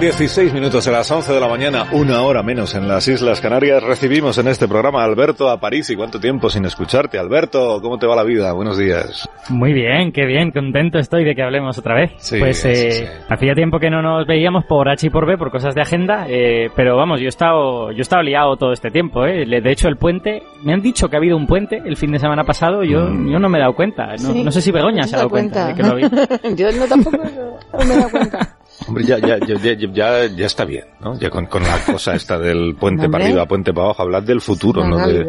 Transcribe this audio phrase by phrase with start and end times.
[0.00, 3.38] Pasan 16 minutos de las 11 de la mañana, una hora menos en las Islas
[3.42, 3.82] Canarias.
[3.82, 5.90] Recibimos en este programa a Alberto a París.
[5.90, 7.18] ¿Y cuánto tiempo sin escucharte?
[7.18, 8.50] Alberto, ¿cómo te va la vida?
[8.54, 9.28] Buenos días.
[9.50, 12.12] Muy bien, qué bien, contento estoy de que hablemos otra vez.
[12.16, 13.04] Sí, pues sí, eh, sí.
[13.28, 16.24] hacía tiempo que no nos veíamos por H y por B, por cosas de agenda,
[16.30, 19.26] eh, pero vamos, yo he estado, yo he estado liado todo este tiempo.
[19.26, 19.44] Eh.
[19.44, 22.18] De hecho, el puente, me han dicho que ha habido un puente el fin de
[22.18, 23.32] semana pasado, yo, Mm.
[23.32, 24.06] yo no me he dado cuenta.
[24.12, 24.42] No, Sí.
[24.44, 26.08] no sé si Begoña se ha dado cuenta, de que lo había.
[26.56, 28.56] Yo no tampoco no me he dado cuenta.
[28.86, 31.18] Hombre, ya, ya, ya, ya, ya, está bien, ¿no?
[31.18, 34.40] Ya con, con la cosa esta del puente para arriba, puente para abajo, hablad del
[34.40, 35.26] futuro, no, de,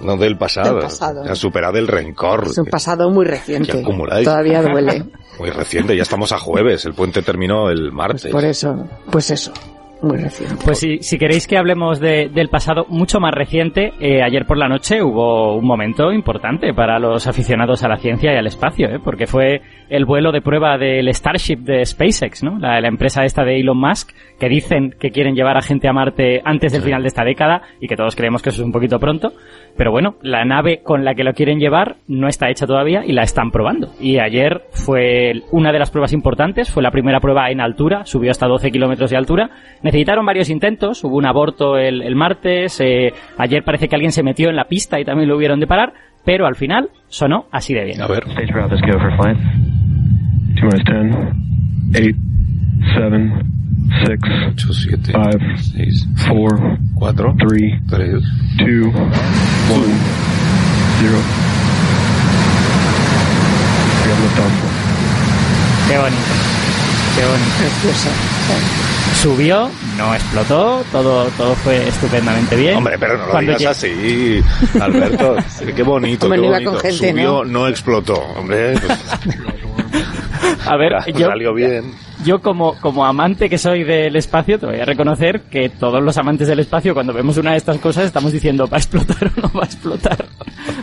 [0.00, 0.74] no del pasado.
[0.74, 1.24] Del pasado.
[1.26, 2.44] Ya superad el rencor.
[2.46, 3.80] es un pasado muy reciente.
[3.80, 4.24] acumuláis.
[4.24, 5.04] Todavía duele.
[5.38, 8.30] Muy reciente, ya estamos a jueves, el puente terminó el martes.
[8.30, 9.52] Por eso, pues eso,
[10.04, 10.56] muy reciente.
[10.64, 14.56] Pues si, si queréis que hablemos de- del pasado mucho más reciente, eh, ayer por
[14.58, 18.88] la noche hubo un momento importante para los aficionados a la ciencia y al espacio,
[18.88, 19.00] ¿eh?
[19.02, 22.58] porque fue el vuelo de prueba del Starship de SpaceX, ¿no?
[22.58, 25.92] la, la empresa esta de Elon Musk, que dicen que quieren llevar a gente a
[25.92, 28.72] Marte antes del final de esta década y que todos creemos que eso es un
[28.72, 29.32] poquito pronto.
[29.76, 33.12] Pero bueno, la nave con la que lo quieren llevar no está hecha todavía y
[33.12, 33.90] la están probando.
[34.00, 38.30] Y ayer fue una de las pruebas importantes, fue la primera prueba en altura, subió
[38.30, 39.50] hasta 12 kilómetros de altura.
[39.82, 44.22] Necesitaron varios intentos, hubo un aborto el, el martes, eh, ayer parece que alguien se
[44.22, 45.92] metió en la pista y también lo hubieron de parar,
[46.24, 48.00] pero al final sonó así de bien.
[48.00, 49.38] A ver, Stage route, let's go for flight.
[50.54, 51.14] T minus 10,
[51.94, 52.16] 8,
[52.94, 53.32] 7,
[54.06, 54.18] 6,
[54.52, 55.38] 8, 7, 5,
[55.76, 58.10] 6, 4, 4, 3, 3,
[58.58, 58.94] 2, 1,
[61.00, 61.18] 0.
[64.04, 64.52] We have liftoff.
[65.88, 66.34] Qué bonito,
[67.16, 67.54] qué bonito.
[67.58, 68.08] Precioso.
[69.22, 72.76] Subió, no explotó, todo, todo fue estupendamente bien.
[72.76, 74.42] Hombre, pero no lo Cuando digas así,
[74.80, 75.36] Alberto.
[75.76, 76.70] Qué bonito, Hombre, qué no iba bonito.
[76.72, 77.68] con gente, Subió, ¿no?
[77.68, 78.14] explotó.
[78.36, 78.98] Hombre, pues,
[80.66, 81.92] A ver, yo, salió bien.
[82.24, 86.16] Yo como, como amante que soy del espacio, te voy a reconocer que todos los
[86.16, 89.40] amantes del espacio, cuando vemos una de estas cosas, estamos diciendo, ¿va a explotar o
[89.42, 90.24] no va a explotar?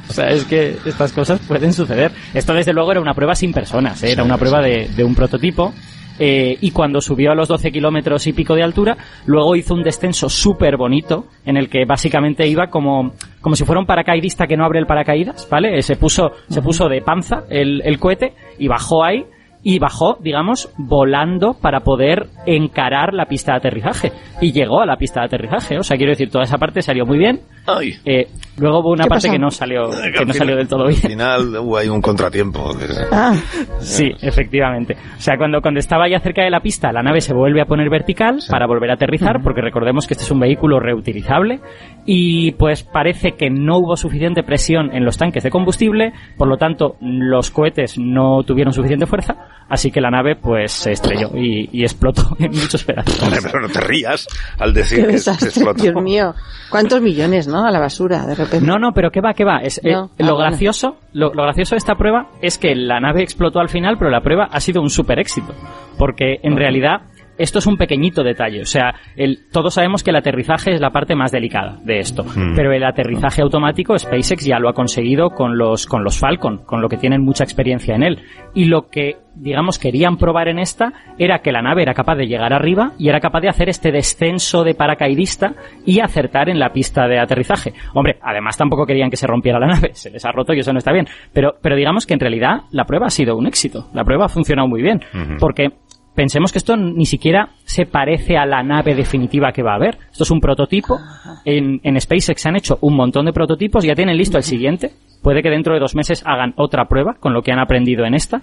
[0.09, 2.11] O sea, es que estas cosas pueden suceder.
[2.33, 4.11] Esto desde luego era una prueba sin personas, ¿eh?
[4.11, 5.73] era una prueba de, de un prototipo.
[6.19, 8.95] eh, y cuando subió a los 12 kilómetros y pico de altura,
[9.25, 13.79] luego hizo un descenso súper bonito, en el que básicamente iba como, como si fuera
[13.79, 15.77] un paracaidista que no abre el paracaídas, ¿vale?
[15.79, 19.25] Eh, Se puso, se puso de panza el, el cohete y bajó ahí
[19.63, 24.11] y bajó, digamos, volando para poder encarar la pista de aterrizaje.
[24.41, 25.77] Y llegó a la pista de aterrizaje.
[25.77, 27.41] O sea, quiero decir, toda esa parte salió muy bien.
[27.67, 27.93] Ay.
[28.05, 28.27] Eh,
[28.57, 29.33] luego hubo una ¿Qué parte pasó?
[29.33, 31.01] que no salió, Que al no final- salió del todo Al bien.
[31.01, 32.71] final hubo ahí un contratiempo.
[33.11, 33.35] Ah,
[33.79, 34.95] Sí, efectivamente.
[35.17, 37.65] O sea, cuando, cuando estaba ya cerca de la pista, la nave se vuelve a
[37.65, 41.59] poner vertical para volver a aterrizar, porque recordemos que este es un vehículo reutilizable,
[42.05, 46.57] y pues parece que no hubo suficiente presión en los tanques de combustible, por lo
[46.57, 49.35] tanto, los cohetes no tuvieron suficiente fuerza,
[49.69, 53.19] así que la nave pues se estrelló y, y explotó en muchos pedazos.
[53.43, 54.27] Pero no te rías
[54.59, 55.81] al decir qué que se explotó.
[55.81, 56.33] Dios mío.
[56.69, 57.65] ¿Cuántos millones, no?
[57.65, 58.50] A la basura, de repente.
[58.59, 59.57] No, no, pero qué va, qué va.
[59.57, 59.93] Es, eh.
[59.95, 60.37] Ah, lo bueno.
[60.37, 64.09] gracioso, lo, lo gracioso de esta prueba es que la nave explotó al final, pero
[64.09, 65.53] la prueba ha sido un super éxito.
[65.97, 67.01] Porque en realidad
[67.41, 68.61] esto es un pequeñito detalle.
[68.61, 72.23] O sea, el, todos sabemos que el aterrizaje es la parte más delicada de esto.
[72.23, 72.55] Mm.
[72.55, 76.81] Pero el aterrizaje automático, SpaceX ya lo ha conseguido con los, con los Falcon, con
[76.81, 78.19] lo que tienen mucha experiencia en él.
[78.53, 82.27] Y lo que, digamos, querían probar en esta era que la nave era capaz de
[82.27, 85.53] llegar arriba y era capaz de hacer este descenso de paracaidista
[85.85, 87.73] y acertar en la pista de aterrizaje.
[87.93, 90.73] Hombre, además tampoco querían que se rompiera la nave, se les ha roto y eso
[90.73, 91.07] no está bien.
[91.33, 93.87] Pero, pero digamos que en realidad la prueba ha sido un éxito.
[93.93, 95.01] La prueba ha funcionado muy bien.
[95.39, 95.69] Porque
[96.15, 99.97] pensemos que esto ni siquiera se parece a la nave definitiva que va a haber.
[100.11, 100.97] Esto es un prototipo.
[101.45, 104.91] En, en SpaceX se han hecho un montón de prototipos, ya tienen listo el siguiente.
[105.21, 108.15] Puede que dentro de dos meses hagan otra prueba con lo que han aprendido en
[108.15, 108.41] esta.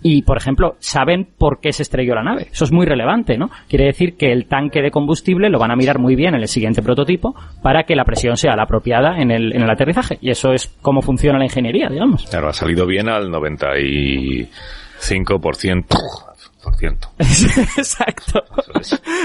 [0.00, 2.46] y, por ejemplo, saben por qué se estrelló la nave.
[2.52, 3.50] Eso es muy relevante, ¿no?
[3.68, 6.46] Quiere decir que el tanque de combustible lo van a mirar muy bien en el
[6.48, 10.18] siguiente prototipo para que la presión sea la apropiada en el, en el aterrizaje.
[10.20, 12.26] Y eso es cómo funciona la ingeniería, digamos.
[12.30, 15.84] Claro, ha salido bien al 95%.
[16.62, 16.74] Por.
[17.18, 18.42] Exacto.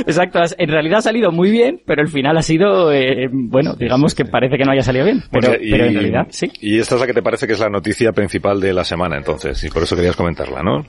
[0.06, 0.40] Exacto.
[0.58, 4.26] En realidad ha salido muy bien, pero el final ha sido, eh, bueno, digamos que
[4.26, 5.22] parece que no haya salido bien.
[5.32, 6.52] Pero, Bueno, y, pero en realidad sí.
[6.62, 9.18] Y esta es la que te parece que es la noticia principal de la semana,
[9.18, 10.84] entonces, y por eso querías comentarla, ¿no?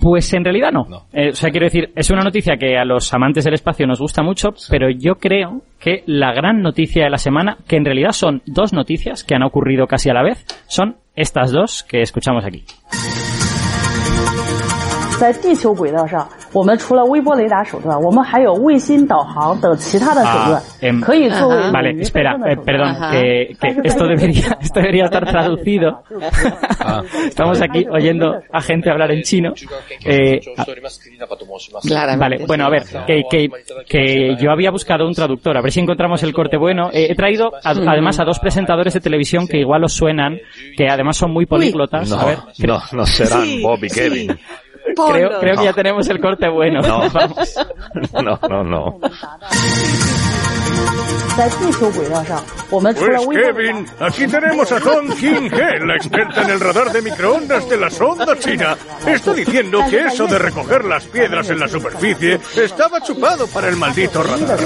[0.00, 0.84] Pues en realidad no.
[0.88, 1.06] No.
[1.12, 4.00] Eh, o sea, quiero decir, es una noticia que a los amantes del espacio nos
[4.00, 8.12] gusta mucho, pero yo creo que la gran noticia de la semana, que en realidad
[8.12, 12.44] son dos noticias que han ocurrido casi a la vez, son estas dos que escuchamos
[12.44, 12.64] aquí.
[15.19, 21.69] 在地球轨道上，我们除了微波雷达手段，我们还有卫星导航等其他的手段 Ah, em, 可以作为 Ajá.
[21.69, 23.11] 冗 Vale, 余 espera, 备份的 eh, 手段 perdón, Ajá.
[23.11, 26.03] que, que esto debería, esto debería estar traducido.
[27.27, 29.53] Estamos aquí oyendo a gente hablar en chino.
[30.03, 30.65] Eh, a-
[31.81, 32.19] Claramente.
[32.19, 33.49] Vale, bueno, a ver, que, que,
[33.87, 36.89] que yo había buscado un traductor, a ver si encontramos el corte bueno.
[36.91, 40.37] Eh, he traído a- además a dos presentadores de televisión que igual os suenan,
[40.75, 42.09] que además son muy políglotas.
[42.09, 42.37] No, a ver,
[42.67, 43.99] no, no serán Sí, Bob y sí.
[43.99, 44.37] Kevin.
[44.89, 45.39] creo, Ponlo.
[45.39, 46.81] creo que ya tenemos el corte bueno.
[46.81, 47.09] No.
[47.09, 47.55] Vamos.
[48.13, 48.99] No, no, no.
[51.37, 57.02] 在地球轨道上，我们除了 Pues Kevin, aquí tenemos a Zong King He, la experta en el radar de
[57.02, 58.76] microondas de la sonda china.
[59.04, 63.76] Está diciendo que eso de recoger las piedras en la superficie estaba chupado para el
[63.76, 64.60] maldito radar.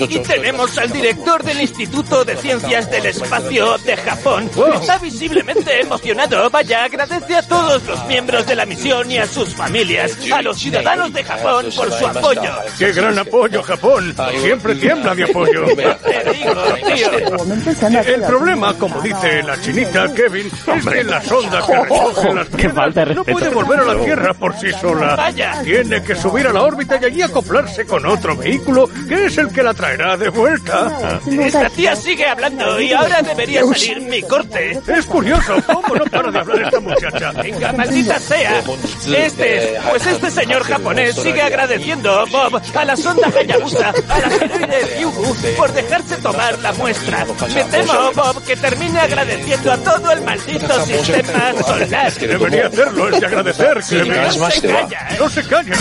[0.00, 4.48] Aquí tenemos al director del Instituto de Ciencias del Espacio de Japón.
[4.56, 4.66] Oh.
[4.66, 6.48] Está visiblemente emocionado.
[6.50, 10.56] Vaya, agradece a todos los miembros de la misión y a sus familias, a los
[10.56, 12.52] ciudadanos de Japón por su apoyo.
[12.78, 14.14] ¡Qué gran apoyo, Japón!
[14.40, 15.64] Siempre tiembla de apoyo.
[18.06, 23.14] El problema, como dice la chinita Kevin, es que la sonda que recoge las piedras
[23.14, 25.32] no puede volver a la Tierra por sí sola.
[25.64, 29.48] Tiene que subir a la órbita y allí acoplarse con otro vehículo que es el
[29.48, 31.20] que la traerá de vuelta.
[31.30, 34.80] Esta tía sigue hablando y ahora debería salir mi corte.
[34.86, 37.32] Es curioso cómo no para de hablar esta muchacha.
[37.32, 38.62] Venga, maldita sea.
[39.06, 44.28] Este, pues este señor japonés sigue agradeciendo, Bob, a la sonda Hayabusa, a la
[44.66, 47.24] de Ryugu, por dejar dejarse tomar la muestra.
[47.54, 52.12] Me temo, Bob, que termine agradeciendo a todo el maldito sistema solar.
[52.14, 54.12] Debería hacerlo, es de agradecer, Kevin.
[54.38, 55.16] No se calla, ¿eh?
[55.20, 55.74] No se calla.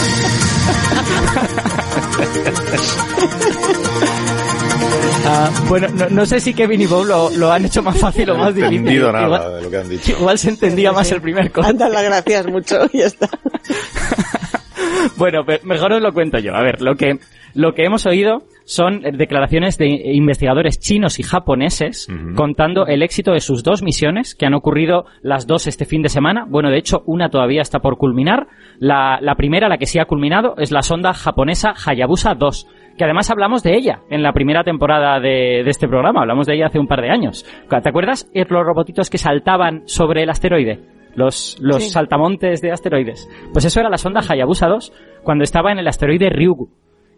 [5.25, 8.29] Ah, bueno, no, no sé si Kevin y Bob lo, lo han hecho más fácil
[8.31, 8.77] o No he más difícil.
[8.79, 10.11] entendido nada Igual- de lo que han dicho.
[10.11, 11.69] Igual se entendía más el primer corte.
[11.69, 13.29] Anda las gracias mucho y ya está.
[15.17, 16.55] Bueno, mejor os lo cuento yo.
[16.55, 17.17] A ver, lo que,
[17.53, 23.39] lo que hemos oído son declaraciones de investigadores chinos y japoneses contando el éxito de
[23.39, 26.45] sus dos misiones que han ocurrido las dos este fin de semana.
[26.47, 28.47] Bueno, de hecho, una todavía está por culminar.
[28.79, 32.67] La, la primera, la que sí ha culminado, es la sonda japonesa Hayabusa 2,
[32.97, 36.21] que además hablamos de ella en la primera temporada de, de este programa.
[36.21, 37.45] Hablamos de ella hace un par de años.
[37.69, 41.00] ¿Te acuerdas los robotitos que saltaban sobre el asteroide?
[41.15, 41.89] Los, los Sí.
[41.89, 43.29] saltamontes de asteroides.
[43.53, 44.93] Pues eso era la sonda Hayabusa 2
[45.23, 46.69] cuando estaba en el asteroide Ryugu.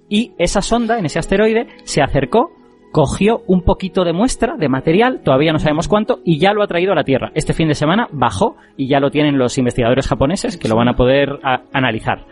[0.09, 2.51] Y esa sonda, en ese asteroide, se acercó,
[2.91, 6.67] cogió un poquito de muestra, de material, todavía no sabemos cuánto, y ya lo ha
[6.67, 7.31] traído a la Tierra.
[7.33, 10.89] Este fin de semana bajó y ya lo tienen los investigadores japoneses que lo van
[10.89, 12.25] a poder a- analizar.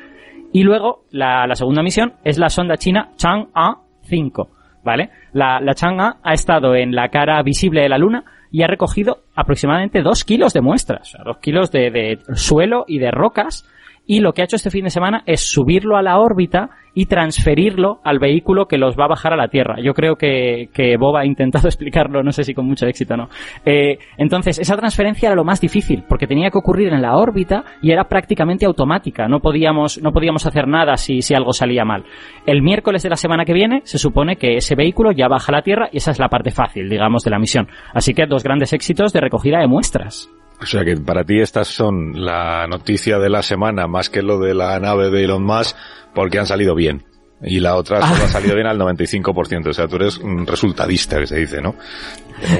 [0.53, 3.47] Y luego, la, la segunda misión es la sonda china Chang'e
[4.03, 4.49] 5,
[4.83, 5.09] ¿vale?
[5.33, 9.19] La, la Chang'e ha estado en la cara visible de la Luna y ha recogido
[9.35, 13.65] aproximadamente dos kilos de muestras, o sea, dos kilos de, de suelo y de rocas,
[14.05, 17.05] y lo que ha hecho este fin de semana es subirlo a la órbita y
[17.05, 19.77] transferirlo al vehículo que los va a bajar a la Tierra.
[19.81, 23.17] Yo creo que, que Bob ha intentado explicarlo, no sé si con mucho éxito o
[23.17, 23.29] no.
[23.65, 27.63] Eh, entonces, esa transferencia era lo más difícil, porque tenía que ocurrir en la órbita
[27.81, 29.27] y era prácticamente automática.
[29.27, 32.03] No podíamos, no podíamos hacer nada si, si algo salía mal.
[32.45, 35.55] El miércoles de la semana que viene se supone que ese vehículo ya baja a
[35.55, 37.67] la Tierra y esa es la parte fácil, digamos, de la misión.
[37.93, 40.29] Así que dos grandes éxitos de recogida de muestras.
[40.61, 44.39] O sea que para ti estas son la noticia de la semana más que lo
[44.39, 45.75] de la nave de Elon Musk
[46.13, 47.03] porque han salido bien.
[47.43, 49.67] Y la otra solo ha salido bien al 95%.
[49.67, 51.73] O sea, tú eres un resultadista, que se dice, ¿no?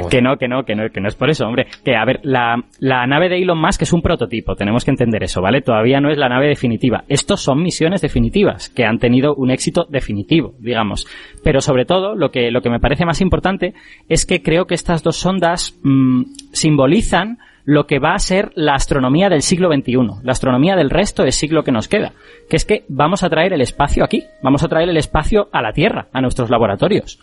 [0.09, 1.67] Que no, que no, que no, que no es por eso, hombre.
[1.83, 5.23] Que, a ver, la, la nave de Elon Musk es un prototipo, tenemos que entender
[5.23, 5.61] eso, ¿vale?
[5.61, 7.03] Todavía no es la nave definitiva.
[7.07, 11.07] Estos son misiones definitivas, que han tenido un éxito definitivo, digamos.
[11.43, 13.73] Pero sobre todo, lo que, lo que me parece más importante
[14.09, 18.73] es que creo que estas dos sondas mm, simbolizan lo que va a ser la
[18.73, 22.13] astronomía del siglo XXI, la astronomía del resto del siglo que nos queda,
[22.49, 25.61] que es que vamos a traer el espacio aquí, vamos a traer el espacio a
[25.61, 27.19] la Tierra, a nuestros laboratorios.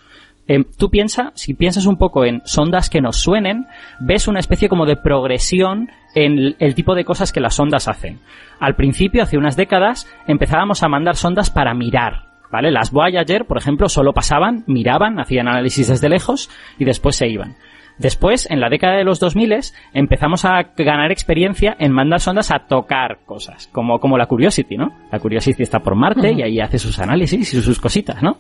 [0.46, 3.66] Eh, tú piensa, si piensas un poco en sondas que nos suenen,
[4.00, 7.86] ves una especie como de progresión en el, el tipo de cosas que las sondas
[7.86, 8.18] hacen.
[8.58, 12.70] Al principio, hace unas décadas, empezábamos a mandar sondas para mirar, ¿vale?
[12.70, 17.56] Las Voyager, por ejemplo, solo pasaban, miraban, hacían análisis desde lejos y después se iban.
[17.98, 19.48] Después, en la década de los 2000,
[19.92, 24.92] empezamos a ganar experiencia en mandar sondas a tocar cosas, como, como la Curiosity, ¿no?
[25.10, 28.38] La Curiosity está por Marte y ahí hace sus análisis y sus cositas, ¿no?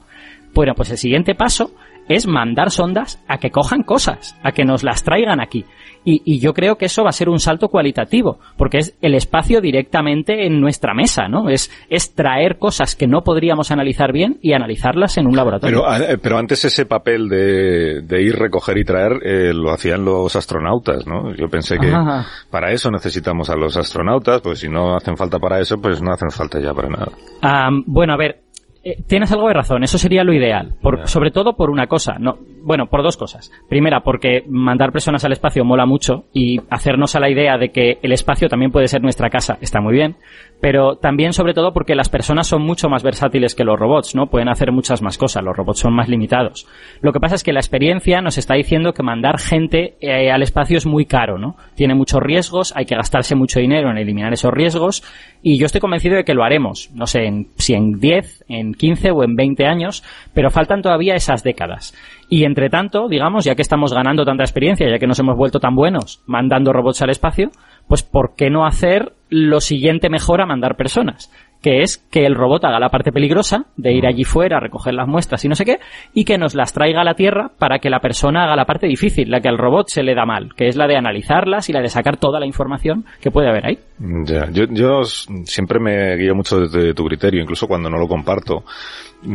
[0.58, 1.70] Bueno, pues el siguiente paso
[2.08, 5.64] es mandar sondas a que cojan cosas, a que nos las traigan aquí.
[6.04, 9.14] Y, y, yo creo que eso va a ser un salto cualitativo, porque es el
[9.14, 11.48] espacio directamente en nuestra mesa, ¿no?
[11.48, 15.84] Es, es traer cosas que no podríamos analizar bien y analizarlas en un laboratorio.
[15.86, 20.34] Pero, pero antes ese papel de, de ir, recoger y traer eh, lo hacían los
[20.34, 21.34] astronautas, ¿no?
[21.34, 22.26] Yo pensé que Ajá.
[22.50, 26.12] para eso necesitamos a los astronautas, pues si no hacen falta para eso, pues no
[26.12, 27.12] hacen falta ya para nada.
[27.42, 28.47] Um, bueno, a ver,
[28.84, 30.74] eh, tienes algo de razón, eso sería lo ideal.
[30.80, 33.50] Por, sobre todo por una cosa, no, bueno, por dos cosas.
[33.68, 37.98] Primera, porque mandar personas al espacio mola mucho y hacernos a la idea de que
[38.02, 40.16] el espacio también puede ser nuestra casa está muy bien.
[40.60, 44.26] Pero también, sobre todo, porque las personas son mucho más versátiles que los robots, ¿no?
[44.26, 46.66] Pueden hacer muchas más cosas, los robots son más limitados.
[47.00, 50.42] Lo que pasa es que la experiencia nos está diciendo que mandar gente eh, al
[50.42, 51.56] espacio es muy caro, ¿no?
[51.76, 55.04] Tiene muchos riesgos, hay que gastarse mucho dinero en eliminar esos riesgos
[55.42, 56.90] y yo estoy convencido de que lo haremos.
[56.92, 60.02] No sé, en, si en 10, en 15 o en 20 años,
[60.34, 61.94] pero faltan todavía esas décadas.
[62.28, 65.60] Y entre tanto, digamos, ya que estamos ganando tanta experiencia, ya que nos hemos vuelto
[65.60, 67.50] tan buenos mandando robots al espacio,
[67.88, 71.30] pues ¿por qué no hacer lo siguiente mejor a mandar personas?
[71.62, 75.08] que es que el robot haga la parte peligrosa de ir allí fuera, recoger las
[75.08, 75.78] muestras y no sé qué,
[76.14, 78.86] y que nos las traiga a la Tierra para que la persona haga la parte
[78.86, 81.72] difícil, la que al robot se le da mal, que es la de analizarlas y
[81.72, 83.78] la de sacar toda la información que puede haber ahí.
[83.98, 88.64] Ya, yo, yo siempre me guío mucho desde tu criterio, incluso cuando no lo comparto.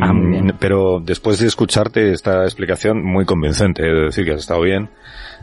[0.00, 0.14] Ah,
[0.58, 4.88] pero después de escucharte esta explicación muy convincente, es decir, que has estado bien,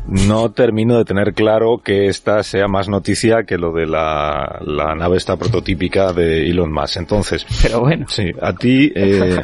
[0.08, 4.96] no termino de tener claro que esta sea más noticia que lo de la, la
[4.96, 6.98] nave esta prototípica de Elon Musk.
[6.98, 8.08] Entonces, pero bueno.
[8.10, 9.42] Sí, a ti, eh,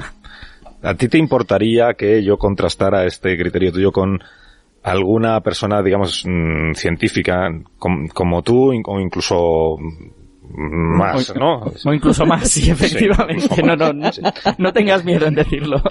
[0.81, 4.19] a ti te importaría que yo contrastara este criterio tuyo con
[4.81, 9.77] alguna persona, digamos, mmm, científica com, como tú o incluso
[10.55, 11.71] más, o, ¿no?
[11.85, 13.47] O incluso más, sí, efectivamente.
[13.55, 14.21] Sí, no, no, no, sí.
[14.57, 15.81] no, tengas miedo en decirlo.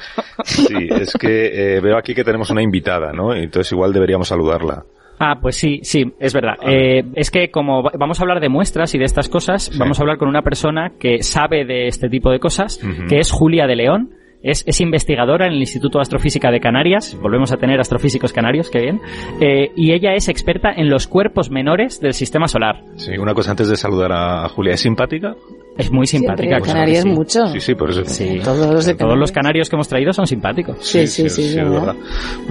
[0.45, 3.35] Sí, es que eh, veo aquí que tenemos una invitada, ¿no?
[3.35, 4.85] Entonces igual deberíamos saludarla.
[5.19, 6.57] Ah, pues sí, sí, es verdad.
[6.67, 9.79] Eh, es que como vamos a hablar de muestras y de estas cosas, sí.
[9.79, 13.09] vamos a hablar con una persona que sabe de este tipo de cosas, uh -huh.
[13.09, 14.11] que es Julia de León.
[14.43, 17.19] Es, es, investigadora en el Instituto de Astrofísica de Canarias.
[17.21, 19.01] Volvemos a tener astrofísicos canarios, qué bien.
[19.41, 22.83] Eh, y ella es experta en los cuerpos menores del sistema solar.
[22.97, 24.75] Sí, una cosa antes de saludar a Julia.
[24.75, 25.35] ¿Es simpática?
[25.77, 26.57] Es muy simpática.
[26.57, 27.09] Siempre, Canarias sí.
[27.09, 27.47] mucho.
[27.49, 28.05] Sí, sí, por eso.
[28.05, 28.41] Sí.
[28.43, 30.79] Todos los, de Todos los canarios que hemos traído son simpáticos.
[30.81, 31.43] Sí, sí, sí.
[31.43, 31.97] sí, sí verdad.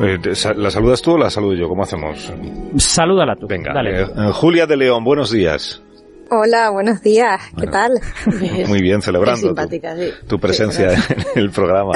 [0.01, 0.19] Eh,
[0.57, 1.67] ¿La saludas tú o la saludo yo?
[1.67, 2.31] ¿Cómo hacemos?
[2.77, 3.47] Salúdala tú.
[3.47, 4.01] Venga, Dale.
[4.01, 5.84] Eh, Julia de León, buenos días.
[6.29, 7.41] Hola, buenos días.
[7.60, 8.00] ¿Qué tal?
[8.67, 10.12] Muy bien, celebrando simpática, tu, sí.
[10.27, 11.94] tu, presencia sí, en el programa.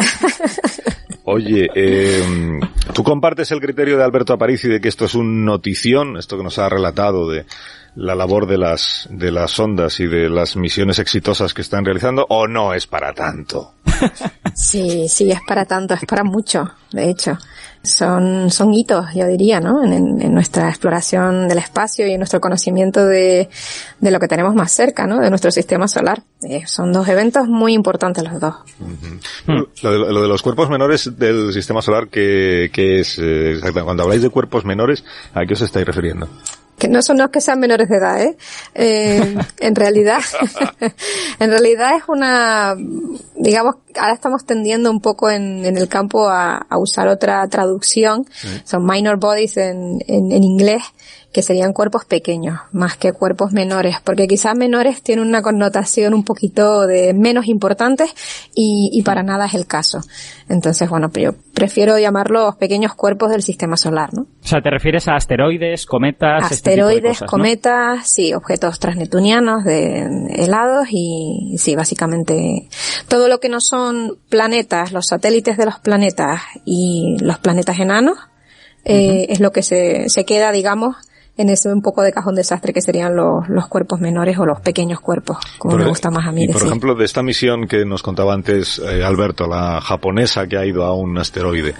[1.23, 2.59] Oye, eh,
[2.93, 6.43] ¿tú compartes el criterio de Alberto Aparici de que esto es un notición, esto que
[6.43, 7.45] nos ha relatado de
[7.95, 12.25] la labor de las, de las sondas y de las misiones exitosas que están realizando,
[12.29, 13.73] o no es para tanto?
[14.55, 17.37] Sí, sí, es para tanto, es para mucho, de hecho.
[17.81, 19.83] Son, son hitos, yo diría, ¿no?
[19.83, 23.49] En, en, nuestra exploración del espacio y en nuestro conocimiento de,
[23.99, 25.19] de lo que tenemos más cerca, ¿no?
[25.19, 26.21] De nuestro sistema solar.
[26.41, 28.55] Eh, son dos eventos muy importantes los dos.
[28.79, 28.85] Uh
[29.47, 29.67] -huh.
[29.81, 33.83] lo, de, lo, de, los cuerpos menores del sistema solar, ¿qué, qué es eh, exactamente?
[33.85, 36.27] Cuando habláis de cuerpos menores, ¿a qué os estáis refiriendo?
[36.79, 38.37] Que no son los que sean menores de edad, ¿eh?
[38.73, 40.21] eh en realidad,
[41.39, 42.75] en realidad es una,
[43.35, 48.25] digamos, ahora estamos tendiendo un poco en, en el campo a, a, usar otra traducción,
[48.31, 48.47] sí.
[48.63, 50.81] son minor bodies en, en, en inglés,
[51.31, 56.23] que serían cuerpos pequeños, más que cuerpos menores, porque quizás menores tienen una connotación un
[56.23, 58.13] poquito de menos importantes
[58.55, 60.01] y, y para nada es el caso.
[60.47, 64.23] Entonces, bueno, yo prefiero llamarlos pequeños cuerpos del sistema solar, ¿no?
[64.23, 66.51] O sea, ¿te refieres a asteroides, cometas?
[66.51, 68.03] Asteroides, este cosas, cometas, ¿no?
[68.05, 72.67] sí, objetos transneptunianos de helados y sí, básicamente
[73.07, 78.17] todo lo que no son planetas, los satélites de los planetas y los planetas enanos,
[78.85, 79.25] eh, uh -huh.
[79.29, 80.95] es lo que se, se queda, digamos,
[81.39, 84.59] en ese un poco de cajón desastre que serían los, los cuerpos menores o los
[84.59, 86.59] pequeños cuerpos, como por, me gusta más a mí y decir.
[86.59, 90.65] por ejemplo, de esta misión que nos contaba antes eh, Alberto, la japonesa que ha
[90.65, 91.75] ido a un asteroide,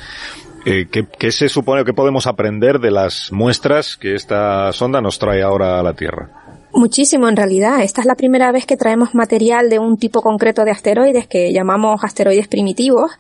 [0.66, 5.20] eh, ¿qué, ¿qué, se supone que podemos aprender de las muestras que esta sonda nos
[5.20, 6.39] trae ahora a la Tierra?
[6.72, 7.82] Muchísimo, en realidad.
[7.82, 11.52] Esta es la primera vez que traemos material de un tipo concreto de asteroides que
[11.52, 13.12] llamamos asteroides primitivos,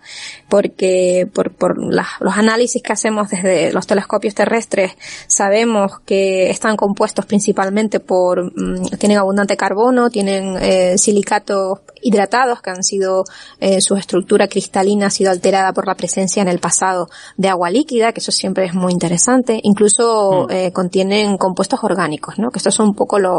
[0.48, 4.91] porque por, por los análisis que hacemos desde los telescopios terrestres
[5.27, 12.70] sabemos que están compuestos principalmente por, mm, tienen abundante carbono, tienen eh, silicatos hidratados que
[12.70, 13.25] han sido,
[13.60, 17.70] eh, su estructura cristalina ha sido alterada por la presencia en el pasado de agua
[17.70, 19.60] líquida, que eso siempre es muy interesante.
[19.63, 20.51] Incluso mm.
[20.51, 22.51] eh, contienen compuestos orgánicos, ¿no?
[22.51, 23.38] Que estos son un poco los,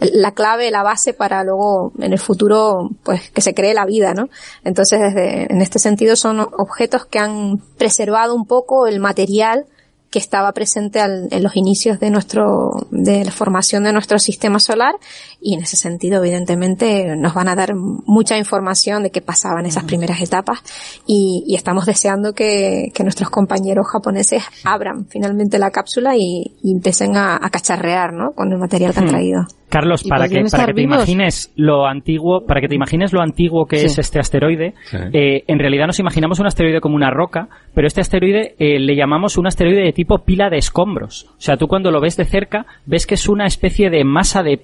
[0.00, 4.14] la clave, la base para luego en el futuro, pues que se cree la vida,
[4.14, 4.28] ¿no?
[4.64, 9.66] Entonces, desde, en este sentido son objetos que han preservado un poco el material
[10.14, 14.94] que estaba presente en los inicios de nuestro, de la formación de nuestro sistema solar
[15.40, 19.66] y en ese sentido evidentemente nos van a dar mucha información de qué pasaba en
[19.66, 20.60] esas primeras etapas
[21.04, 28.12] y, estamos deseando que, nuestros compañeros japoneses abran finalmente la cápsula y, empiecen a, cacharrear,
[28.12, 28.34] ¿no?
[28.36, 29.48] Con el material que han traído.
[29.74, 33.66] Carlos, para que, para que te imagines lo antiguo, para que te imagines lo antiguo
[33.66, 34.74] que es este asteroide,
[35.12, 38.94] eh, en realidad nos imaginamos un asteroide como una roca, pero este asteroide eh, le
[38.94, 41.26] llamamos un asteroide de tipo pila de escombros.
[41.30, 44.44] O sea, tú cuando lo ves de cerca, ves que es una especie de masa
[44.44, 44.60] de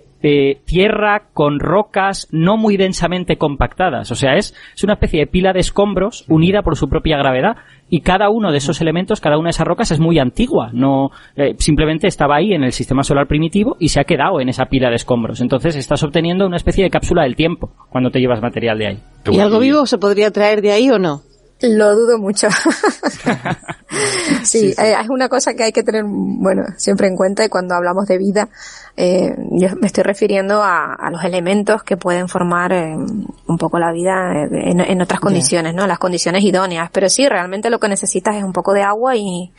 [0.65, 4.11] tierra con rocas no muy densamente compactadas.
[4.11, 7.57] O sea, es, es una especie de pila de escombros unida por su propia gravedad
[7.91, 11.11] y cada uno de esos elementos, cada una de esas rocas es muy antigua, no
[11.37, 14.67] eh, simplemente estaba ahí en el sistema solar primitivo y se ha quedado en esa
[14.67, 15.41] pila de escombros.
[15.41, 18.99] Entonces estás obteniendo una especie de cápsula del tiempo cuando te llevas material de ahí.
[19.31, 21.23] ¿Y algo vivo se podría traer de ahí o no?
[21.63, 22.49] Lo dudo mucho.
[24.43, 27.75] sí, eh, es una cosa que hay que tener, bueno, siempre en cuenta y cuando
[27.75, 28.49] hablamos de vida,
[28.97, 33.93] eh, yo me estoy refiriendo a, los elementos que pueden formar eh, un poco la
[33.93, 35.87] vida en, otras condiciones, ¿no?
[35.87, 36.91] Las condiciones idóneas.
[36.93, 39.53] Pero sí, realmente lo que necesitas es un poco de agua y,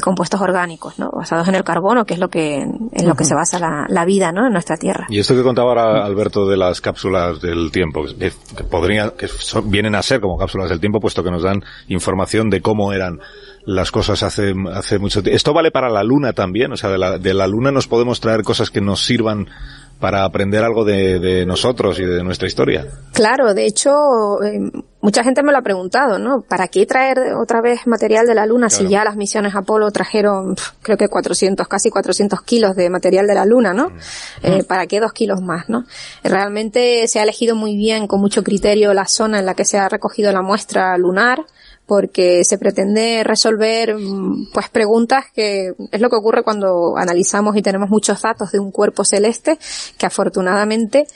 [0.00, 1.10] compuestos orgánicos, ¿no?
[1.10, 4.30] Basados en el carbono, que es lo que, en lo que se basa la, vida,
[4.30, 4.46] ¿no?
[4.46, 5.06] En nuestra Tierra.
[5.08, 8.30] Y esto que contaba ahora Alberto de las cápsulas del tiempo, que,
[8.64, 9.26] podrían, que
[9.64, 11.42] vienen a ser como cápsulas del tiempo, puesto que nos
[11.88, 13.20] información de cómo eran
[13.66, 15.36] las cosas hace, hace mucho tiempo.
[15.36, 18.20] Esto vale para la luna también, o sea, de la, de la luna nos podemos
[18.20, 19.48] traer cosas que nos sirvan
[20.00, 22.86] para aprender algo de, de nosotros y de nuestra historia.
[23.12, 26.42] Claro, de hecho, eh, mucha gente me lo ha preguntado, ¿no?
[26.42, 30.54] ¿Para qué traer otra vez material de la Luna si ya las misiones Apolo trajeron,
[30.82, 33.88] creo que 400, casi 400 kilos de material de la Luna, ¿no?
[33.88, 33.96] Mm.
[34.42, 35.84] Eh, ¿Para qué dos kilos más, no?
[36.22, 39.78] Realmente se ha elegido muy bien, con mucho criterio, la zona en la que se
[39.78, 41.44] ha recogido la muestra lunar
[41.86, 47.62] porque se pretende resolver mm, pues preguntas que es lo que ocurre cuando analizamos y
[47.62, 49.58] tenemos muchos datos de un cuerpo celeste
[49.96, 51.06] que afortunadamente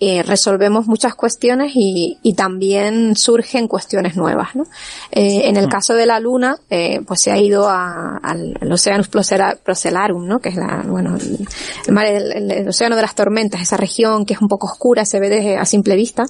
[0.00, 4.54] eh, resolvemos muchas cuestiones y, y, también surgen cuestiones nuevas.
[4.54, 4.64] ¿no?
[5.10, 5.70] Eh, en el mm.
[5.70, 10.38] caso de la Luna, eh, pues se ha ido a, al, Oceanus Procelarum, ¿no?
[10.38, 14.40] que es la, bueno, el, mar, el, océano de las tormentas, esa región que es
[14.40, 16.26] un poco oscura, se ve desde, a simple vista,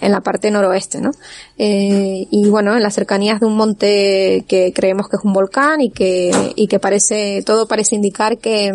[0.00, 1.00] en la parte noroeste.
[1.00, 1.12] ¿no?
[1.58, 5.80] Eh, y bueno, en las cercanías de un monte que creemos que es un volcán
[5.80, 8.72] y que, y que parece, todo parece indicar que,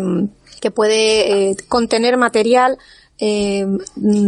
[0.60, 2.78] que puede eh, contener material
[3.20, 3.66] eh,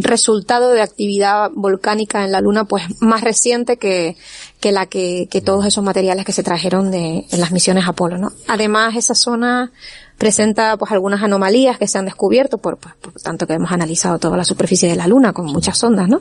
[0.03, 4.17] resultado de actividad volcánica en la Luna pues más reciente que,
[4.59, 8.19] que la que, que todos esos materiales que se trajeron de en las misiones Apolo,
[8.19, 8.33] ¿no?
[8.49, 9.71] Además esa zona
[10.19, 14.19] presenta pues algunas anomalías que se han descubierto por, pues, por tanto que hemos analizado
[14.19, 16.21] toda la superficie de la Luna con muchas sondas, ¿no?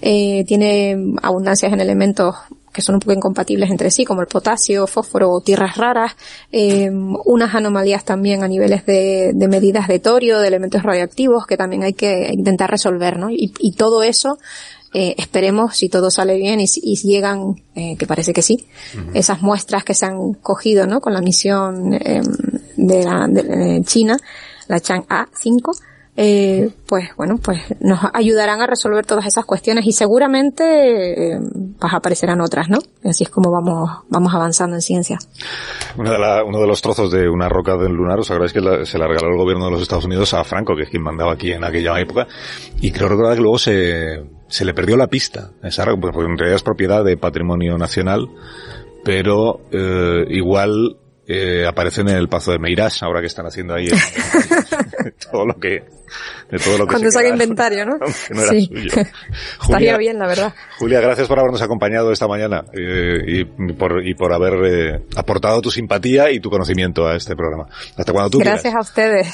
[0.00, 2.36] Eh, tiene abundancias en elementos
[2.72, 6.16] que son un poco incompatibles entre sí, como el potasio, fósforo tierras raras,
[6.52, 11.56] eh, unas anomalías también a niveles de, de, medidas de torio, de elementos radioactivos que
[11.56, 13.30] también hay que intentar resolver, ¿no?
[13.30, 14.38] Y, y todo eso,
[14.92, 18.66] eh, esperemos, si todo sale bien y, y llegan, eh, que parece que sí,
[19.14, 21.00] esas muestras que se han cogido, ¿no?
[21.00, 22.24] Con la misión em,
[22.76, 24.18] de, la, de China,
[24.68, 25.72] la Chang'e 5,
[26.16, 31.38] eh, pues bueno, pues nos ayudarán a resolver todas esas cuestiones y seguramente eh,
[31.78, 32.78] pues aparecerán otras, ¿no?
[33.04, 35.18] Así es como vamos, vamos avanzando en ciencia.
[35.96, 39.30] uno de los trozos de una roca del lunar, os acordáis que se la regaló
[39.30, 41.98] el gobierno de los Estados Unidos a Franco, que es quien mandaba aquí en aquella
[42.00, 42.26] época,
[42.80, 46.36] y creo recordar que luego se, se le perdió la pista, esa roca, porque en
[46.36, 48.28] realidad es propiedad de patrimonio nacional,
[49.04, 50.96] pero eh, igual
[51.32, 53.88] eh, aparecen en el Pazo de Meirás, ahora que están haciendo ahí
[55.30, 55.84] todo lo que
[56.50, 57.98] de todo lo que cuando saca inventario, ¿no?
[58.30, 58.66] no era sí.
[58.66, 58.90] suyo.
[59.62, 60.54] Estaría bien, la verdad.
[60.78, 65.60] Julia, gracias por habernos acompañado esta mañana eh, y, por, y por haber eh, aportado
[65.60, 67.68] tu simpatía y tu conocimiento a este programa.
[67.96, 69.28] Hasta cuando tú Gracias a ustedes.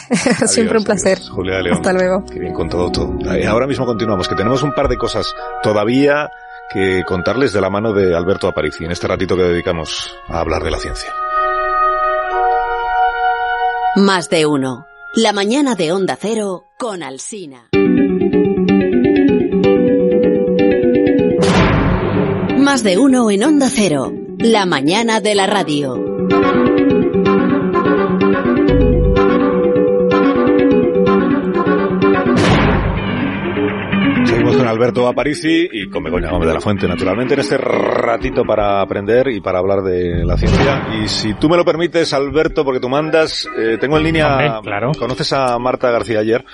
[0.47, 1.19] Siempre un placer.
[1.21, 1.77] Julia León.
[1.77, 2.25] Hasta luego.
[2.31, 3.19] Qué bien con todo, todo.
[3.49, 6.29] Ahora mismo continuamos, que tenemos un par de cosas todavía
[6.73, 10.63] que contarles de la mano de Alberto Aparici en este ratito que dedicamos a hablar
[10.63, 11.13] de la ciencia.
[13.97, 14.87] Más de uno.
[15.15, 17.69] La mañana de Onda Cero con Alsina.
[22.59, 24.13] Más de uno en Onda Cero.
[24.39, 26.05] La mañana de la radio.
[34.77, 39.29] Alberto Aparici y con Begoña Gómez de la Fuente, naturalmente, en este ratito para aprender
[39.29, 40.89] y para hablar de la ciencia.
[41.03, 44.51] Y si tú me lo permites, Alberto, porque tú mandas, eh, tengo en línea, Hombre,
[44.63, 44.93] claro.
[44.99, 46.45] ¿conoces a Marta García ayer?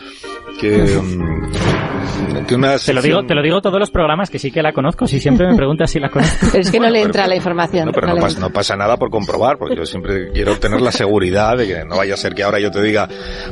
[0.61, 1.53] Que mm,
[2.55, 5.07] una Te lo digo, te lo digo todos los programas que sí que la conozco.
[5.07, 6.47] Si siempre me preguntas si la conozco.
[6.53, 7.87] Pero es que no le entra pero- la información.
[7.87, 10.93] No, pero no pasa, no pasa nada por comprobar, porque yo siempre quiero tener la
[10.93, 13.09] seguridad de que no vaya a ser que ahora yo te diga,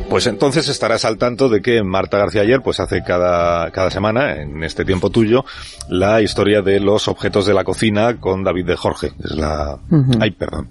[0.09, 4.37] pues entonces estarás al tanto de que Marta García ayer, pues hace cada, cada semana,
[4.40, 5.44] en este tiempo tuyo,
[5.88, 9.12] la historia de los objetos de la cocina con David de Jorge.
[9.22, 9.78] Es la,
[10.20, 10.68] ay, perdón.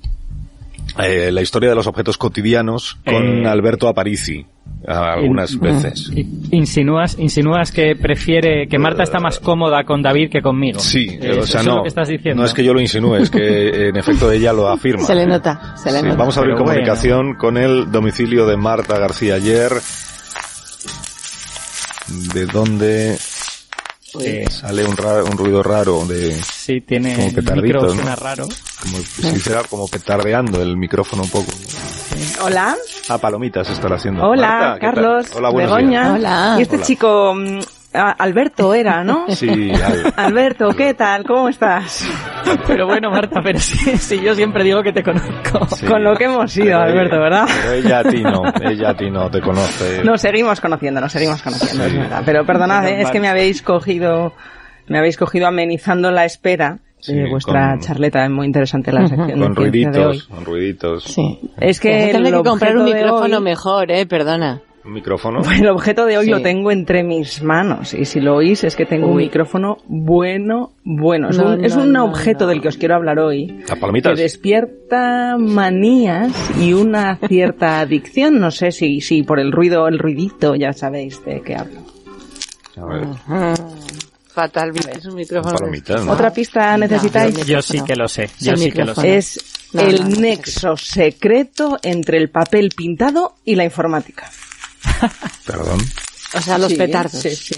[1.04, 4.46] Eh, la historia de los objetos cotidianos con Eh, Alberto Aparici,
[4.88, 6.12] algunas In- veces.
[6.52, 10.80] Insinúas, insinúas que prefiere que Marta está más cómoda con David que conmigo.
[10.80, 12.42] Sí, Eh, o sea, eso es no, lo que estás diciendo.
[12.42, 15.04] no es que yo lo insinúe, es que en efecto ella lo afirma.
[15.04, 16.18] Se le nota, se le Sí, nota.
[16.18, 16.80] vamos a abrir Pero bueno.
[16.80, 19.72] comunicación con el domicilio de Marta García ayer.
[22.34, 23.18] De donde
[24.22, 28.16] Eh, sale un, ra- un ruido raro de sí, tiene Como el petardito, micro ¿no?
[28.16, 28.48] raro.
[28.82, 31.52] como si hiciera como petardeando el micrófono un poco.
[32.44, 32.76] Hola,
[33.08, 34.24] Ah, palomitas estará haciendo.
[34.28, 34.80] hola, Marta.
[34.80, 36.02] Carlos, Hola, Begoña.
[36.02, 36.12] días.
[36.20, 36.56] Hola.
[36.58, 36.86] Y este Hola.
[36.86, 37.60] chico, mm,
[37.94, 39.26] Alberto era, ¿no?
[39.30, 40.14] Sí, Al.
[40.16, 41.24] Alberto, ¿qué tal?
[41.26, 42.08] ¿Cómo estás?
[42.68, 45.66] Pero bueno, Marta, pero sí, sí, yo siempre digo que te conozco.
[45.76, 45.86] Sí.
[45.86, 47.48] Con lo que hemos sido, Pero Alberto, ¿verdad?
[47.62, 50.04] Pero ella a ti no, ella a ti no te conoce.
[50.04, 51.90] Nos seguimos conociendo, nos seguimos conociendo, Sí.
[51.92, 52.22] es verdad.
[52.26, 54.34] Pero perdonad, eh, es que me habéis cogido,
[54.88, 59.08] me habéis cogido amenizando la espera Sí, de vuestra con- charleta, es muy interesante la
[59.08, 60.06] sección Con de ciencia de hoy.
[60.06, 61.04] ruiditos, con ruiditos.
[61.06, 61.40] Sí.
[61.60, 64.62] Es que tener el que comprar un micrófono hoy- mejor, eh, perdona.
[64.90, 65.42] Un micrófono.
[65.44, 66.32] Bueno, el objeto de hoy Sí.
[66.32, 70.72] lo tengo entre mis manos y si lo oís es que tengo un micrófono bueno,
[70.84, 71.30] bueno.
[71.30, 72.50] Es No, un, es un no, objeto no.
[72.50, 73.62] del que os quiero hablar hoy.
[73.68, 74.16] Las palomitas.
[74.16, 78.40] Que despierta manías y una cierta adicción.
[78.40, 81.82] No sé si, si por el ruido, el ruidito, ya sabéis de qué hablo.
[82.78, 83.08] A ver,
[84.30, 85.54] Fatal, es un micrófono.
[85.56, 86.14] palomitas, ¿no?
[86.14, 87.46] ¿Otra pista necesitáis?
[87.46, 89.18] Yo sí que lo sé, yo sí que lo sé.
[89.18, 94.30] Es No, el no, no, nexo secreto entre el papel pintado y la informática.
[95.46, 95.80] Perdón.
[96.36, 97.22] O sea, los Sí, petardos.
[97.22, 97.56] Sí, sí.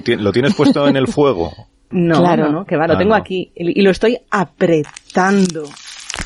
[0.18, 1.68] lo tienes puesto en el fuego.
[1.90, 2.46] No, Claro.
[2.46, 3.16] no, no, que va, lo Ah, tengo no.
[3.16, 5.64] aquí y lo estoy apretando.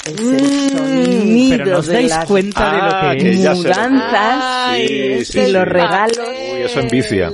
[0.05, 3.19] Es el Mm, sonido Pero no os de dais las cuenta de lo Ah, que
[3.19, 3.39] que es.
[3.39, 5.53] mudanzas Ay, Sí, es sí, y sí.
[5.53, 7.31] los regalos, Uy, eso envicia.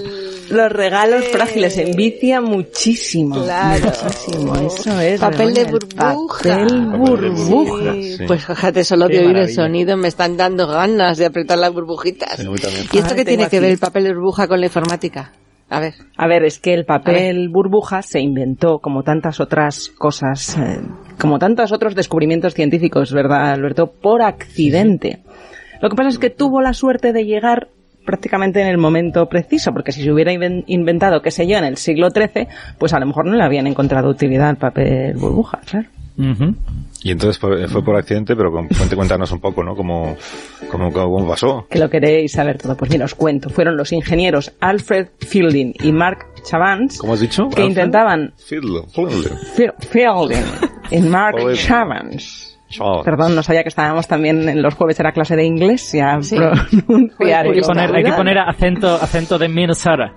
[0.50, 3.42] Los regalos frágiles envicia muchísimo.
[3.42, 3.92] Claro.
[4.04, 5.20] Muchísimo, eso es.
[5.20, 6.14] Papel de burbuja.
[6.14, 6.98] Papel burbuja.
[6.98, 7.92] burbuja.
[7.92, 8.24] Sí, Sí.
[8.26, 12.38] Pues fíjate, solo de oír el sonido me están dando ganas de apretar las burbujitas.
[12.38, 12.68] ¿Y esto
[13.02, 15.32] Ahora qué tiene que ver el papel de burbuja con la informática?
[15.68, 15.94] A ver.
[16.16, 20.80] A ver, es que el papel burbuja se inventó como tantas otras cosas, eh,
[21.18, 23.90] como tantos otros descubrimientos científicos, ¿verdad, Alberto?
[23.90, 25.22] Por accidente.
[25.80, 27.70] Lo que pasa es que tuvo la suerte de llegar
[28.04, 31.64] prácticamente en el momento preciso, porque si se hubiera inven- inventado, qué sé yo, en
[31.64, 32.46] el siglo XIII,
[32.78, 35.88] pues a lo mejor no le habían encontrado utilidad al papel burbuja, claro.
[36.16, 36.54] Ujú.
[37.02, 39.74] Y entonces fue, fue por accidente, pero cuente- cuéntanos un poco, ¿no?
[39.74, 40.16] ¿Cómo,
[40.70, 41.66] cómo, cómo pasó?
[41.68, 42.76] Que lo queréis saber todo.
[42.76, 43.50] Pues mira, os cuento.
[43.50, 47.42] Fueron los ingenieros Alfred Fielding y Mark Chavans ¿Cómo has dicho?
[47.48, 47.66] que Alfred?
[47.66, 49.32] intentaban Fiddler, Fiddler.
[49.54, 50.44] Fi- Fielding
[50.92, 51.36] y Mark.
[51.56, 52.53] Chavans
[53.04, 56.36] Perdón, no sabía que estábamos también en los jueves era clase de inglés, ya Sí.
[56.86, 60.12] pronunciar Hay que poner, hay que poner acento, acento de Minnesota.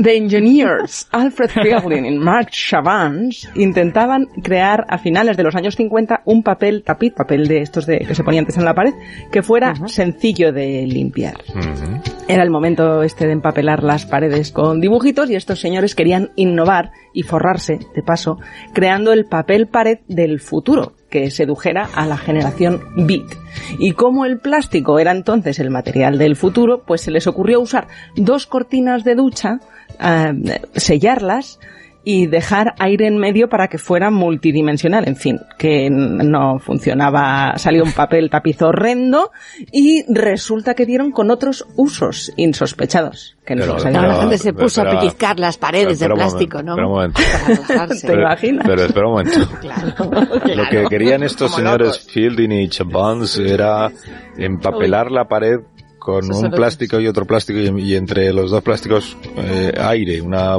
[0.00, 6.20] The engineers Alfred Fielding y Mark Chavans intentaban crear a finales de los años 50
[6.24, 8.92] un papel tapiz, papel de estos de, que se ponía antes en la pared,
[9.32, 11.36] que fuera sencillo de limpiar.
[11.48, 12.00] Ujú.
[12.28, 16.90] Era el momento este de empapelar las paredes con dibujitos y estos señores querían innovar
[17.12, 18.38] y forrarse, de paso,
[18.74, 23.34] creando el papel pared del futuro, que sedujera a la generación Beat.
[23.78, 27.88] Y como el plástico era entonces el material del futuro, pues se les ocurrió usar
[28.16, 29.60] dos cortinas de ducha,
[29.98, 31.58] eh, sellarlas
[32.08, 35.08] y dejar aire en medio para que fuera multidimensional.
[35.08, 39.32] En fin, que no funcionaba, salió un papel tapiz horrendo
[39.72, 43.36] y resulta que dieron con otros usos insospechados.
[43.44, 44.08] Que no Pero- se Ahora sabían.
[44.14, 44.90] la gente se puso espera.
[44.92, 46.72] a pellizcar las paredes de plástico, momento, ¿no?
[46.72, 47.20] espera un momento.
[47.66, 47.88] Para.
[47.88, 48.66] ¿Te imaginas?
[48.68, 49.38] Pero espera un momento.
[49.60, 52.06] Claro, Lo que querían estos Como señores locos.
[52.12, 53.90] Fielding y Chabans era
[54.36, 55.56] empapelar la pared
[55.98, 60.56] con un plástico y otro plástico y, y entre los dos plásticos eh, aire, una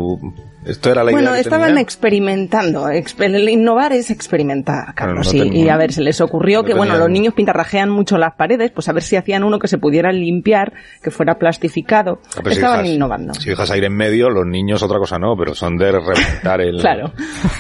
[0.66, 1.82] Esto era la Bueno, que estaban tenía.
[1.82, 2.88] experimentando.
[2.90, 5.34] Exper- el innovar es experimentar, Carlos.
[5.34, 8.34] no y- a ver, se les ocurrió no que, bueno, los niños pintarrajean mucho las
[8.36, 12.20] paredes, pues a ver si hacían uno que se pudiera limpiar, que fuera plastificado.
[12.36, 13.34] Ah, pero si Estaban dejas- innovando.
[13.36, 16.78] Si dejas aire en medio, los niños otra cosa no, pero son de reventar el.
[16.82, 17.12] Claro.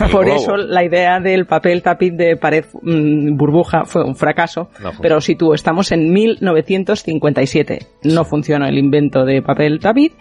[0.01, 0.41] el Por globo.
[0.41, 4.69] eso la idea del papel tapiz de pared mm, burbuja fue un fracaso.
[5.01, 10.13] Pero si tú estamos en 1957, no funcionó el invento de papel tapiz.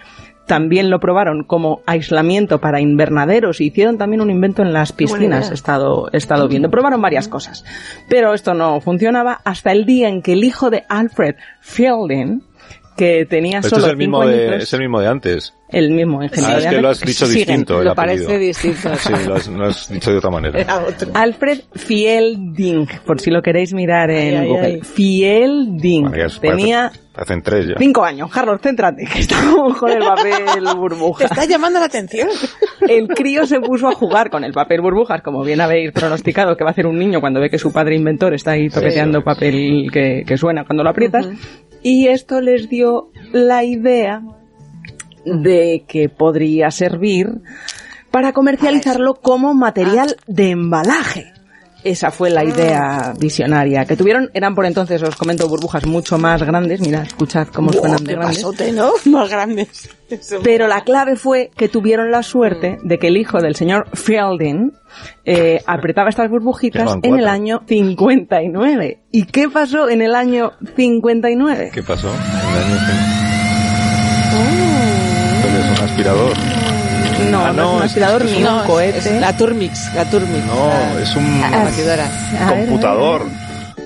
[0.47, 5.51] También lo probaron como aislamiento para invernaderos y hicieron también un invento en las piscinas.
[5.51, 6.71] He estado, he estado viendo.
[6.71, 7.65] Probaron varias cosas.
[8.09, 12.43] Pero esto no funcionaba hasta el día en que el hijo de Alfred Fielding,
[12.97, 15.07] que tenía Pero solo este es el mismo cinco de, añitos, es el mismo de
[15.09, 15.55] antes.
[15.69, 17.47] el mismo ingeniero Ah, es que lo has dicho siguen.
[17.47, 18.27] distinto el Lo apellido.
[18.27, 18.95] parece distinto.
[18.97, 20.61] Sí, lo has, lo has dicho de otra manera.
[20.61, 21.11] Era otro.
[21.15, 24.67] Alfred Fielding, por si lo queréis mirar en Ay, ay, Google.
[24.67, 24.81] ay.
[24.83, 26.09] Fielding.
[26.09, 27.75] Bueno, Tenía parece- Hacen tres ya.
[27.79, 28.31] cinco años.
[28.31, 31.25] Carlos, céntrate, que estamos con el papel Te burbuja.
[31.25, 32.29] está llamando la atención.
[32.87, 36.65] El crío se puso a jugar con el papel burbujas, como bien habéis pronosticado que
[36.65, 39.89] va a hacer un niño cuando ve que su padre inventor está ahí toqueteando papel
[39.91, 41.27] que, que suena cuando lo aprietas.
[41.83, 44.23] Y esto les dio la idea
[45.25, 47.43] de que podría servir
[48.11, 51.36] para comercializarlo como material de embalaje.
[51.87, 54.29] Esa fue la idea visionaria que tuvieron.
[54.35, 56.81] Eran por entonces, os comento, burbujas mucho más grandes.
[56.81, 58.39] Mira, escuchad cómo suenan de Qué grandes.
[58.39, 58.91] pasote, ¿no?
[59.05, 59.89] Más grandes.
[60.11, 60.41] Eso.
[60.43, 64.73] Pero la clave fue que tuvieron la suerte de que el hijo del señor Fielding
[65.25, 69.05] eh, apretaba estas burbujitas en el año 59.
[69.13, 71.71] ¿Y qué pasó en el año 59?
[71.73, 72.09] ¿Qué pasó?
[72.09, 72.77] En el año
[75.37, 76.76] Esto que es un aspirador.
[77.31, 78.99] No, Ah, no, es un es- aspirador es ni No, un cohete.
[78.99, 80.45] es la Turmix, la Turmix.
[80.47, 81.43] No, La- es un.
[81.43, 83.23] A ver, computador.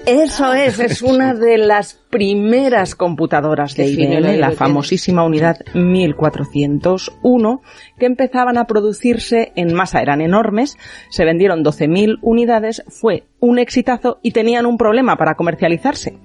[0.06, 7.60] Eso es, es una de las primeras computadoras de IBM, la que famosísima unidad 1401,
[7.98, 10.76] que empezaban a producirse en masa, eran enormes,
[11.10, 16.18] se vendieron 12.000 unidades, fue un exitazo y tenían un problema para comercializarse.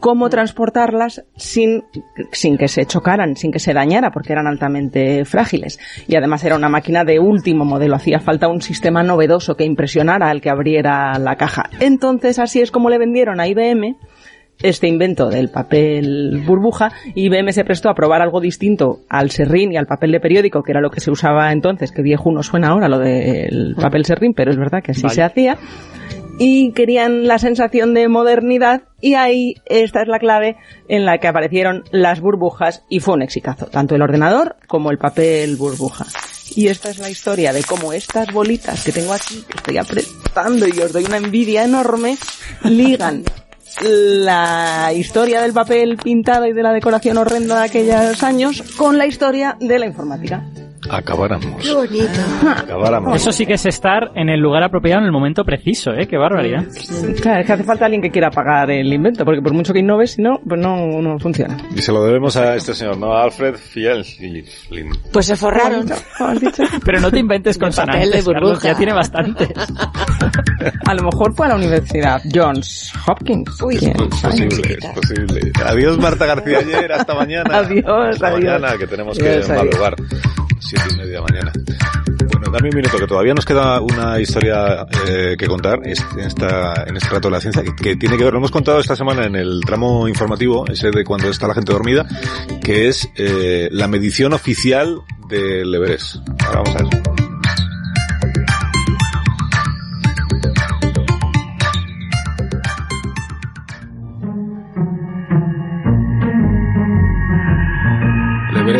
[0.00, 1.84] Cómo transportarlas sin,
[2.32, 5.78] sin que se chocaran, sin que se dañara, porque eran altamente frágiles.
[6.06, 7.96] Y además era una máquina de último modelo.
[7.96, 11.70] Hacía falta un sistema novedoso que impresionara al que abriera la caja.
[11.80, 13.96] Entonces así es como le vendieron a IBM
[14.62, 19.76] este invento del papel burbuja, IBM se prestó a probar algo distinto al serrín y
[19.76, 22.68] al papel de periódico, que era lo que se usaba entonces, que viejo no suena
[22.68, 25.14] ahora lo del papel serrín, pero es verdad que así Vale.
[25.14, 25.58] se hacía.
[26.38, 30.56] Y querían la sensación de modernidad y ahí esta es la clave
[30.88, 34.98] en la que aparecieron las burbujas y fue un exitazo, tanto el ordenador como el
[34.98, 36.06] papel burbuja.
[36.56, 40.66] Y esta es la historia de cómo estas bolitas que tengo aquí, que estoy apretando
[40.66, 42.16] y os doy una envidia enorme,
[42.64, 43.24] ligan
[43.82, 49.06] la historia del papel pintado y de la decoración horrenda de aquellos años con la
[49.06, 50.44] historia de la informática.
[50.90, 51.62] Acabáramos.
[51.62, 52.20] Qué bonito.
[52.56, 53.16] Acabáramos.
[53.16, 56.06] Eso sí que es estar en el lugar apropiado en el momento preciso, ¿eh?
[56.06, 56.64] Qué barbaridad.
[57.20, 59.80] Claro, es que hace falta alguien que quiera pagar el invento, porque por mucho que
[59.80, 61.56] innoves, si no, pues no, no funciona.
[61.74, 63.12] Y se lo debemos a este señor, ¿no?
[63.12, 64.04] A Alfred Fiel.
[65.12, 65.86] Pues se forraron.
[66.18, 66.62] ¿Has dicho?
[66.84, 68.72] Pero no te inventes papel de burbuja.
[68.72, 69.48] ya tiene bastante.
[70.86, 73.60] A lo mejor fue a la Universidad Johns Hopkins.
[73.60, 73.76] Uy.
[73.76, 75.52] ¿Quién Es posible, es posible.
[75.64, 76.92] Adiós, Marta García Ayer.
[76.92, 77.58] Hasta mañana.
[77.58, 78.44] Adiós, Hasta adiós.
[78.44, 80.43] mañana, que tenemos que Adiós, adiós.
[80.66, 81.52] Siete y media mañana.
[82.32, 86.84] Bueno, dame un minuto, que todavía nos queda una historia eh, que contar en, esta,
[86.86, 89.26] en este rato de la ciencia, que, tiene que ver, lo hemos contado esta semana
[89.26, 92.06] en el tramo informativo, ese de cuando está la gente dormida,
[92.62, 96.16] que es eh, la medición oficial del Everest.
[96.46, 97.13] Ahora vamos a eso.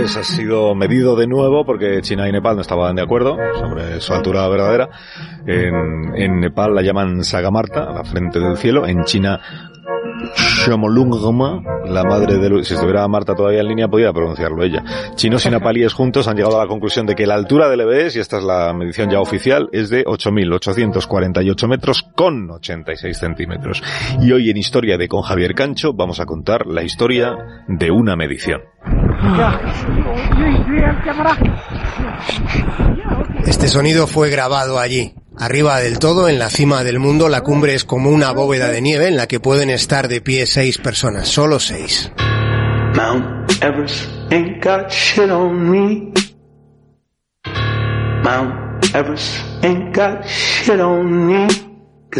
[0.05, 4.01] Everest ha sido medido de nuevo porque China y Nepal no estaban de acuerdo sobre
[4.03, 4.91] su altura verdadera.
[5.47, 8.87] En, en Nepal la llaman Sagamarta, la frente del cielo.
[8.87, 9.41] En China,
[10.37, 12.65] Shomolungma, la madre de...
[12.65, 14.83] Si estuviera Marta todavía en línea, podía pronunciarlo ella.
[15.15, 18.17] Chinos y nepalíes juntos han llegado a la conclusión de que la altura del Everest,
[18.17, 23.83] y esta es la medición ya oficial, es de 8.848 metros con 86 centímetros.
[24.21, 27.37] Y hoy en Historia de con Javier Cancho vamos a contar la historia
[27.69, 28.63] de una medición.
[33.47, 35.15] Este sonido fue grabado allí.
[35.39, 38.81] Arriba del todo, en la cima del mundo, la cumbre es como una bóveda de
[38.81, 42.11] nieve en la que pueden estar de pie seis personas, solo seis.
[42.95, 46.13] Mount Everest ain't got shit on me.
[48.23, 51.49] Mount Everest ain't got shit on me.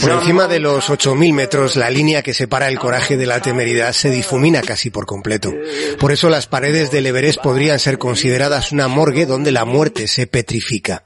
[0.01, 3.93] Por encima de los 8.000 metros, la línea que separa el coraje de la temeridad
[3.93, 5.53] se difumina casi por completo.
[6.01, 10.27] Por eso las paredes del Everest podrían ser consideradas una morgue donde la muerte se
[10.27, 11.04] petrifica.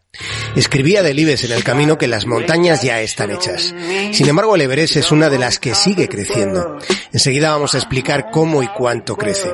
[0.57, 3.75] Escribía Delibes en el camino que las montañas ya están hechas.
[4.13, 6.79] Sin embargo, el Everest es una de las que sigue creciendo.
[7.13, 9.53] Enseguida vamos a explicar cómo y cuánto crece.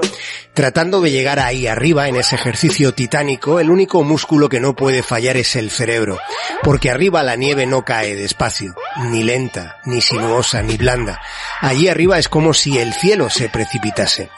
[0.55, 5.03] Tratando de llegar ahí arriba, en ese ejercicio titánico, el único músculo que no puede
[5.03, 6.21] fallar es el cerebro,
[6.63, 8.77] porque arriba la nieve no cae despacio,
[9.11, 11.21] ni lenta, ni sinuosa, ni blanda.
[11.61, 14.31] Allí arriba es como si el cielo se precipitase.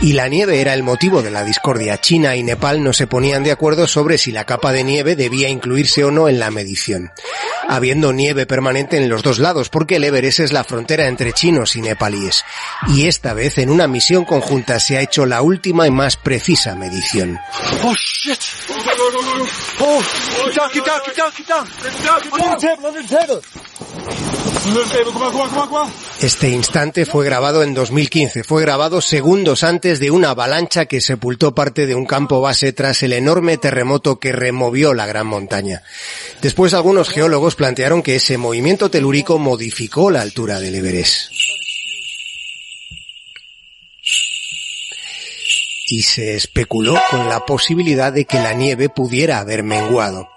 [0.00, 2.00] Y la nieve era el motivo de la discordia.
[2.00, 5.50] China y Nepal no se ponían de acuerdo sobre si la capa de nieve debía
[5.50, 7.12] incluirse o no en la medición.
[7.68, 11.76] Habiendo nieve permanente en los dos lados, porque el Everest es la frontera entre chinos
[11.76, 12.42] y nepalíes.
[12.88, 16.74] Y esta vez, en una misión conjunta, se ha hecho la última y más precisa
[16.74, 17.38] medición.
[17.82, 18.38] Oh shit!
[19.80, 20.02] Oh.
[26.20, 28.44] Este instante fue grabado en 2015.
[28.44, 33.02] Fue grabado segundos antes de una avalancha que sepultó parte de un campo base tras
[33.02, 35.82] el enorme terremoto que removió la gran montaña.
[36.42, 41.32] Después algunos geólogos plantearon que ese movimiento telúrico modificó la altura del Everest.
[45.88, 50.28] Y se especuló con la posibilidad de que la nieve pudiera haber menguado.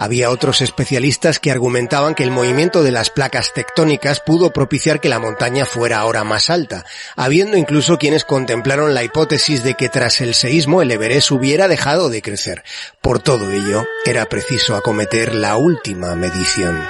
[0.00, 5.08] Había otros especialistas que argumentaban que el movimiento de las placas tectónicas pudo propiciar que
[5.08, 6.84] la montaña fuera ahora más alta,
[7.16, 12.10] habiendo incluso quienes contemplaron la hipótesis de que tras el seísmo el Everest hubiera dejado
[12.10, 12.62] de crecer.
[13.02, 16.80] Por todo ello, era preciso acometer la última medición.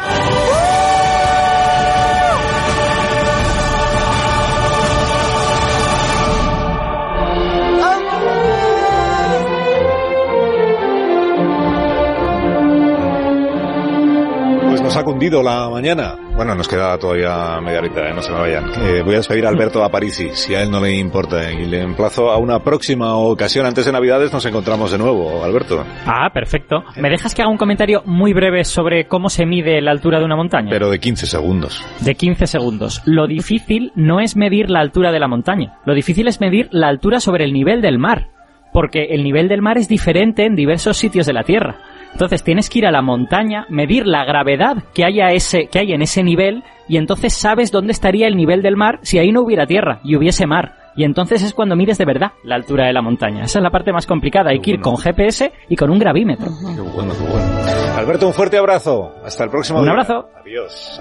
[14.99, 16.17] Ha cundido la mañana.
[16.35, 18.13] Bueno, nos queda todavía media horita, ¿eh?
[18.15, 18.65] no se me vayan.
[18.83, 21.83] Eh, voy a despedir a Alberto Aparici, si a él no le importa, y le
[21.83, 23.65] emplazo a una próxima ocasión.
[23.67, 25.85] Antes de Navidades nos encontramos de nuevo, Alberto.
[26.07, 26.83] Ah, perfecto.
[26.97, 30.25] ¿Me dejas que haga un comentario muy breve sobre cómo se mide la altura de
[30.25, 30.71] una montaña?
[30.71, 31.85] Pero de 15 segundos.
[32.01, 33.03] De 15 segundos.
[33.05, 35.79] Lo difícil no es medir la altura de la montaña.
[35.85, 38.31] Lo difícil es medir la altura sobre el nivel del mar.
[38.73, 41.77] Porque el nivel del mar es diferente en diversos sitios de la Tierra.
[42.19, 45.79] Entonces tienes que ir a la montaña, medir la gravedad que hay, a ese, que
[45.79, 49.31] hay en ese nivel y entonces sabes dónde estaría el nivel del mar si ahí
[49.31, 50.75] no hubiera tierra y hubiese mar.
[50.97, 53.45] Y entonces es cuando mides de verdad la altura de la montaña.
[53.45, 54.51] Esa es la parte más complicada.
[54.51, 56.49] Hay que ir con GPS y con un gravímetro.
[56.75, 57.97] Qué bueno, qué bueno.
[57.97, 59.15] Alberto, un fuerte abrazo.
[59.25, 59.93] Hasta el próximo Un día.
[59.93, 60.29] abrazo.
[60.41, 61.01] Adiós.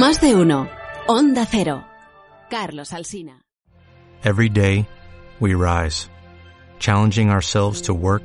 [0.00, 0.68] Más de uno.
[1.06, 1.84] Onda Cero.
[2.50, 3.44] Carlos Alsina.
[4.24, 4.84] Every day,
[5.38, 6.10] we rise,
[6.80, 8.24] challenging ourselves to work